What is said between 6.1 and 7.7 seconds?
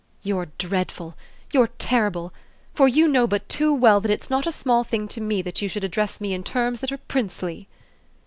me in terms that are princely!"